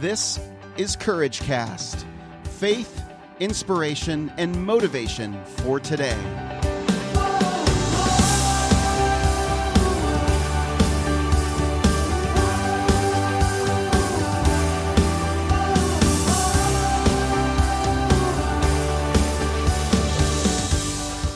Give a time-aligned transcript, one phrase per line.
[0.00, 0.38] This
[0.76, 2.06] is Courage Cast
[2.44, 3.02] faith,
[3.40, 6.16] inspiration, and motivation for today.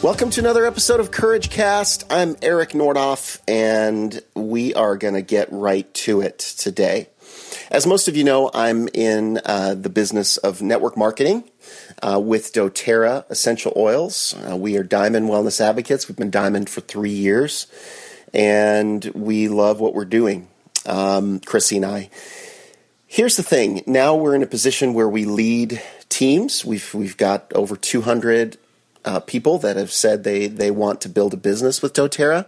[0.03, 2.05] Welcome to another episode of Courage Cast.
[2.11, 7.09] I'm Eric Nordoff, and we are going to get right to it today.
[7.73, 11.44] As most of you know, I'm in uh, the business of network marketing
[12.03, 14.35] uh, with doTERRA Essential Oils.
[14.46, 16.07] Uh, we are Diamond Wellness Advocates.
[16.07, 17.66] We've been Diamond for three years,
[18.35, 20.49] and we love what we're doing,
[20.85, 22.11] um, Chrissy and I.
[23.07, 23.82] Here's the thing.
[23.86, 25.80] Now we're in a position where we lead
[26.11, 26.66] teams.
[26.66, 28.58] We've we've got over 200
[29.07, 32.44] uh, people that have said they they want to build a business with doTERRA.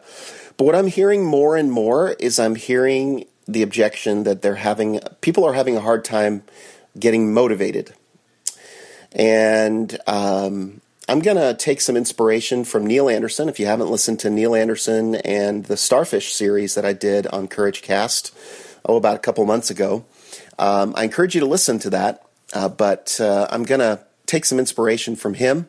[0.58, 5.00] But what I'm hearing more and more is I'm hearing the objection that they're having
[5.20, 6.42] people are having a hard time
[6.98, 7.92] getting motivated.
[9.12, 13.48] And um, I'm going to take some inspiration from Neil Anderson.
[13.48, 17.46] If you haven't listened to Neil Anderson and the Starfish series that I did on
[17.46, 18.34] Courage Cast,
[18.84, 20.04] oh, about a couple months ago,
[20.58, 22.26] um, I encourage you to listen to that.
[22.52, 25.68] Uh, but uh, I'm going to take some inspiration from him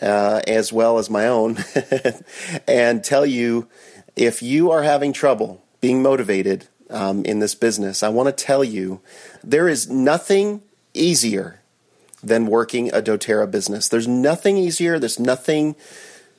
[0.00, 1.58] uh, as well as my own
[2.68, 3.68] and tell you
[4.16, 8.62] if you are having trouble being motivated um, in this business, I want to tell
[8.62, 9.00] you
[9.42, 11.60] there is nothing easier
[12.22, 13.88] than working a doTERRA business.
[13.88, 15.76] There's nothing easier, there's nothing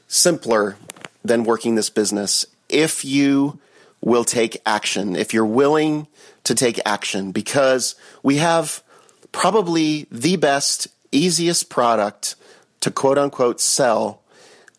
[0.07, 0.77] simpler
[1.23, 3.59] than working this business if you
[4.01, 6.07] will take action, if you're willing
[6.43, 8.83] to take action, because we have
[9.31, 12.35] probably the best, easiest product
[12.81, 14.21] to quote unquote sell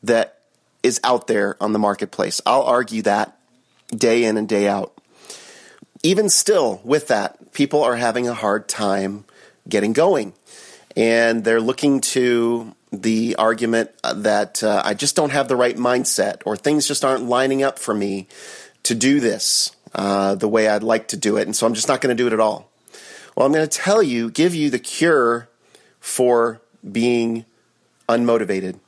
[0.02, 0.40] that
[0.82, 2.40] is out there on the marketplace.
[2.46, 3.36] I'll argue that
[3.90, 4.95] day in and day out
[6.06, 9.24] even still, with that, people are having a hard time
[9.68, 10.34] getting going.
[10.96, 16.42] And they're looking to the argument that uh, I just don't have the right mindset
[16.46, 18.28] or things just aren't lining up for me
[18.84, 21.42] to do this uh, the way I'd like to do it.
[21.42, 22.70] And so I'm just not going to do it at all.
[23.34, 25.48] Well, I'm going to tell you, give you the cure
[25.98, 26.60] for
[26.90, 27.44] being
[28.08, 28.78] unmotivated.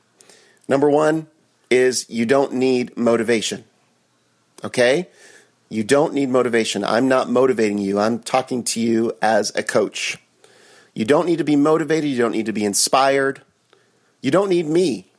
[0.68, 1.26] Number one
[1.68, 3.64] is you don't need motivation.
[4.62, 5.08] Okay?
[5.68, 6.82] You don't need motivation.
[6.82, 7.98] I'm not motivating you.
[7.98, 10.18] I'm talking to you as a coach.
[10.94, 12.10] You don't need to be motivated.
[12.10, 13.42] You don't need to be inspired.
[14.22, 15.12] You don't need me.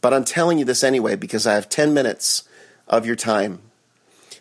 [0.00, 2.46] But I'm telling you this anyway because I have 10 minutes
[2.86, 3.60] of your time.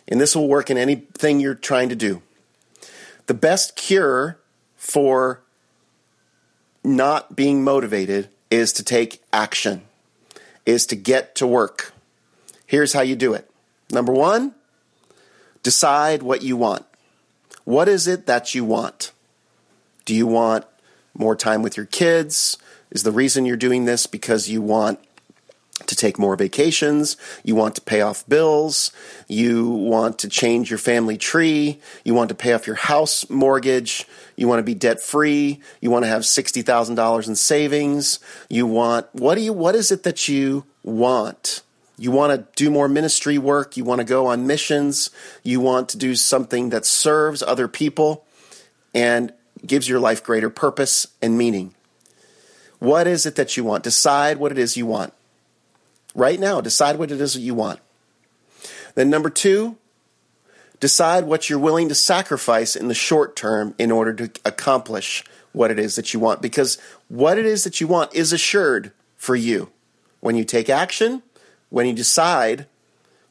[0.07, 2.21] And this will work in anything you're trying to do.
[3.27, 4.37] The best cure
[4.75, 5.41] for
[6.83, 9.83] not being motivated is to take action,
[10.65, 11.93] is to get to work.
[12.67, 13.49] Here's how you do it.
[13.89, 14.53] Number one,
[15.63, 16.85] Decide what you want.
[17.63, 19.11] What is it that you want?
[20.05, 20.65] Do you want
[21.13, 22.57] more time with your kids?
[22.91, 24.99] Is the reason you're doing this because you want
[25.87, 28.91] to take more vacations, you want to pay off bills,
[29.27, 34.07] you want to change your family tree, you want to pay off your house mortgage,
[34.35, 38.19] you want to be debt free, you want to have $60,000 in savings,
[38.49, 41.61] you want what do you what is it that you want?
[41.97, 43.77] You want to do more ministry work.
[43.77, 45.11] You want to go on missions.
[45.43, 48.25] You want to do something that serves other people
[48.93, 49.33] and
[49.65, 51.73] gives your life greater purpose and meaning.
[52.79, 53.83] What is it that you want?
[53.83, 55.13] Decide what it is you want.
[56.15, 57.79] Right now, decide what it is that you want.
[58.95, 59.77] Then, number two,
[60.79, 65.71] decide what you're willing to sacrifice in the short term in order to accomplish what
[65.71, 66.41] it is that you want.
[66.41, 66.77] Because
[67.07, 69.71] what it is that you want is assured for you.
[70.19, 71.23] When you take action,
[71.73, 72.67] when you decide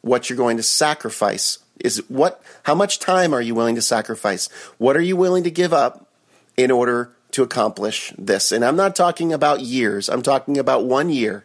[0.01, 1.61] what you're going to sacrifice.
[1.79, 4.49] Is what how much time are you willing to sacrifice?
[4.79, 6.09] What are you willing to give up
[6.57, 8.51] in order to accomplish this?
[8.51, 10.09] And i'm not talking about years.
[10.09, 11.45] I'm talking about one year.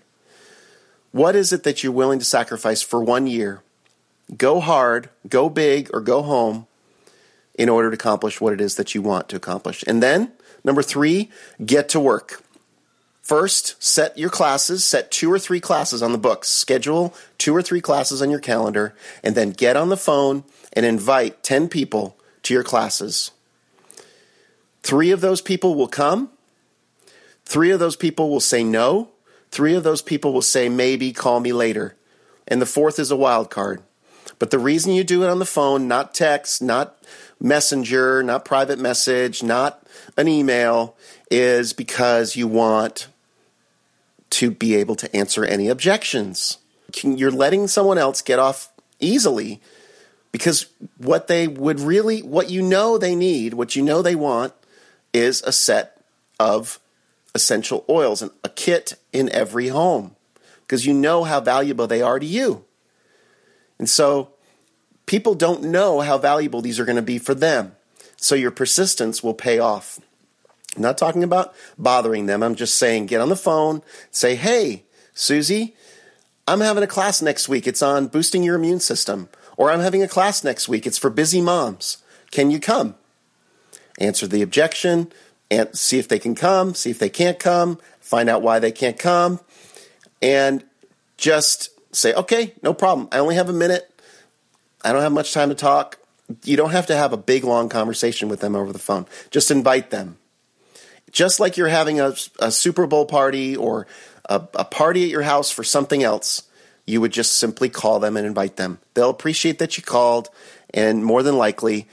[1.12, 3.62] What is it that you're willing to sacrifice for one year?
[4.36, 6.66] Go hard go big or go home
[7.54, 9.84] in order to accomplish what it is that you want to accomplish.
[9.86, 10.32] And then
[10.64, 11.30] number three
[11.64, 12.42] get to work
[13.28, 17.62] First, set your classes, set two or three classes on the books, schedule two or
[17.62, 22.18] three classes on your calendar, and then get on the phone and invite 10 people
[22.44, 23.32] to your classes.
[24.82, 26.30] Three of those people will come,
[27.44, 29.10] three of those people will say no,
[29.52, 31.98] three of those people will say maybe, call me later,
[32.48, 33.84] and the fourth is a wild card.
[34.40, 36.96] But the reason you do it on the phone, not text, not
[37.42, 39.86] messenger, not private message, not
[40.16, 40.96] an email,
[41.30, 43.10] is because you want
[44.32, 46.58] to be able to answer any objections.
[47.04, 48.70] You're letting someone else get off
[49.00, 49.62] easily
[50.32, 54.54] Because what they would really, what you know they need, what you know they want,
[55.14, 56.00] is a set
[56.40, 56.80] of
[57.34, 60.16] essential oils and a kit in every home
[60.62, 62.66] because you know how valuable they are to you.
[63.80, 64.30] And so
[65.06, 67.76] people don't know how valuable these are going to be for them.
[68.18, 70.00] So your persistence will pay off.
[70.76, 72.44] I'm not talking about bothering them.
[72.44, 73.82] I'm just saying get on the phone,
[74.12, 74.84] say, hey,
[75.14, 75.76] Susie,
[76.48, 77.68] I'm having a class next week.
[77.68, 79.30] It's on boosting your immune system.
[79.58, 80.86] Or I'm having a class next week.
[80.86, 81.98] It's for busy moms.
[82.32, 82.96] Can you come?
[84.00, 85.12] Answer the objection
[85.50, 88.72] and see if they can come, see if they can't come, find out why they
[88.72, 89.40] can't come,
[90.22, 90.64] and
[91.18, 93.08] just say, okay, no problem.
[93.12, 93.90] I only have a minute.
[94.84, 95.98] I don't have much time to talk.
[96.44, 99.06] You don't have to have a big, long conversation with them over the phone.
[99.32, 100.18] Just invite them.
[101.12, 103.88] Just like you're having a, a Super Bowl party or
[104.30, 106.44] a, a party at your house for something else,
[106.86, 108.80] you would just simply call them and invite them.
[108.94, 110.30] They'll appreciate that you called,
[110.74, 111.88] and more than likely,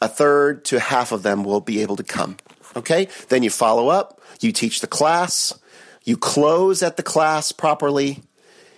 [0.00, 2.36] a third to half of them will be able to come.
[2.76, 3.08] Okay?
[3.28, 5.58] Then you follow up, you teach the class,
[6.04, 8.22] you close at the class properly,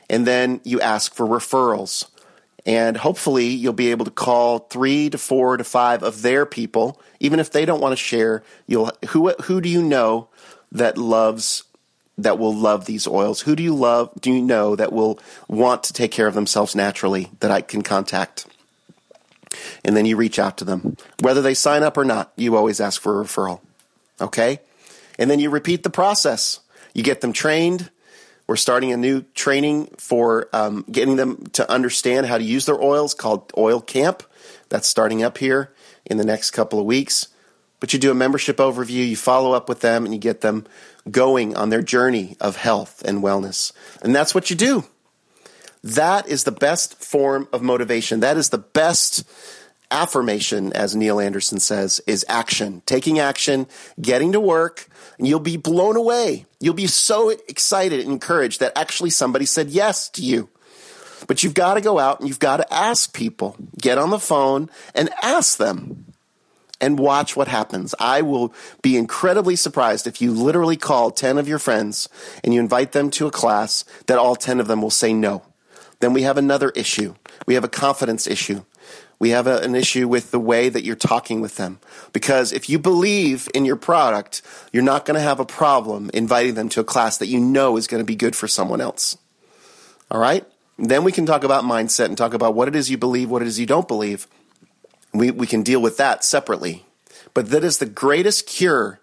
[0.09, 2.07] and then you ask for referrals.
[2.67, 7.01] And hopefully, you'll be able to call three to four to five of their people,
[7.21, 8.43] even if they don't want to share.
[8.67, 10.29] You'll who who do you know
[10.73, 11.63] that loves
[12.19, 13.43] that will love these oils?
[13.43, 14.11] Who do you love?
[14.21, 17.83] Do you know that will want to take care of themselves naturally that I can
[17.83, 18.47] contact?
[19.85, 22.33] And then you reach out to them, whether they sign up or not.
[22.37, 23.61] You always ask for a referral,
[24.21, 24.61] okay?
[25.19, 26.61] And then you repeat the process.
[26.95, 27.91] You get them trained
[28.47, 32.81] we're starting a new training for um, getting them to understand how to use their
[32.81, 34.23] oils called Oil Camp.
[34.69, 35.73] That's starting up here
[36.05, 37.29] in the next couple of weeks.
[37.81, 40.67] But you do a membership overview, you follow up with them, and you get them
[41.11, 43.73] going on their journey of health and wellness.
[44.03, 44.85] And that's what you do.
[45.83, 48.21] That is the best form of motivation.
[48.21, 49.25] That is the best
[49.91, 52.83] affirmation, as Neil Anderson says, is action.
[52.87, 53.67] Taking action,
[54.01, 54.89] getting to work,
[55.19, 56.47] and you'll be blown away.
[56.61, 60.49] You'll be so excited and encouraged that actually somebody said yes to you.
[61.27, 63.57] But you've got to go out and you've got to ask people.
[63.81, 66.13] Get on the phone and ask them
[66.81, 67.95] and watch what happens.
[67.99, 68.53] I will
[68.83, 72.09] be incredibly surprised if you literally call 10 of your friends
[72.45, 75.43] and you invite them to a class that all 10 of them will say no.
[76.01, 77.15] Then we have another issue.
[77.47, 78.65] We have a confidence issue
[79.19, 81.81] we have a, an issue with the way that you're talking with them.
[82.13, 84.43] Because if you believe in your product,
[84.73, 87.77] you're not going to have a problem inviting them to a class that you know
[87.77, 89.17] is going to be good for someone else.
[90.11, 90.45] All right?
[90.79, 93.43] then we can talk about mindset and talk about what it is you believe, what
[93.43, 94.27] it is you don't believe.
[95.13, 96.85] We, we can deal with that separately.
[97.33, 99.01] But that is the greatest cure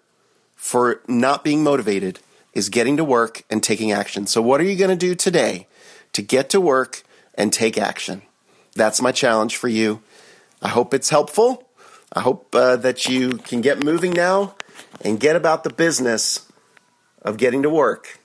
[0.54, 2.20] for not being motivated
[2.52, 4.26] is getting to work and taking action.
[4.26, 5.66] So what are you going to do today
[6.12, 7.02] to get to work
[7.34, 8.22] and take action?
[8.74, 10.02] That's my challenge for you.
[10.60, 11.68] I hope it's helpful.
[12.12, 14.54] I hope uh, that you can get moving now
[15.00, 16.50] and get about the business
[17.22, 18.20] of getting to work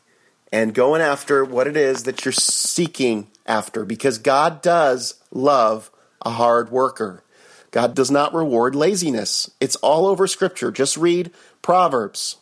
[0.51, 5.91] and going after what it is that you're seeking after because God does love
[6.21, 7.23] a hard worker.
[7.71, 9.49] God does not reward laziness.
[9.59, 10.71] It's all over Scripture.
[10.71, 11.31] Just read
[11.61, 12.37] Proverbs.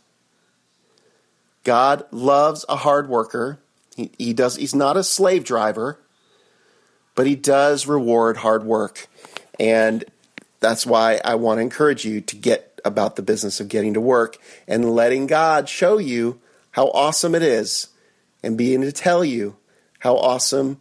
[1.63, 3.59] God loves a hard worker.
[3.95, 4.55] He, he does.
[4.55, 5.99] He's not a slave driver
[7.17, 9.07] but he does reward hard work.
[9.59, 10.05] And
[10.59, 13.99] that's why I want to encourage you to get about the business of getting to
[13.99, 14.37] work
[14.67, 16.39] and letting God show you
[16.71, 17.87] how awesome it is
[18.43, 19.57] and being able to tell you
[19.99, 20.79] how awesome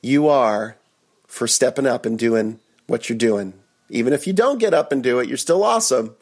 [0.00, 0.78] you are
[1.26, 3.52] for stepping up and doing what you're doing.
[3.90, 6.16] Even if you don't get up and do it, you're still awesome.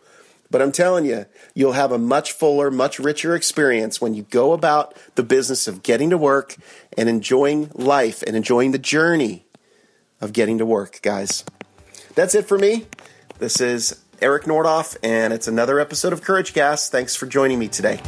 [0.51, 4.55] But I'm telling you, you'll have a much fuller, much richer experience when you go
[4.55, 6.57] about the business of getting to work
[6.99, 9.45] and enjoying life and enjoying the journey
[10.23, 11.45] of getting to work, guys.
[12.15, 12.87] That's it for me.
[13.39, 16.93] This is Eric Nordoff, and it's another episode of Courage Cast.
[16.93, 18.01] Thanks for joining me today.